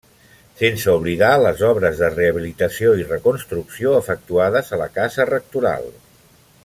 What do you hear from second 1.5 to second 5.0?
obres de rehabilitació i reconstrucció efectuades a la